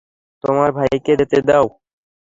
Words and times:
তোমার 0.43 0.69
ভাইকে 0.77 1.11
যেতে 1.19 1.37
দাও। 1.47 1.65